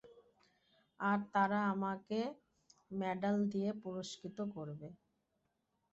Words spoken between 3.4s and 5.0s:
দিয়ে পুরষ্কৃত করবে।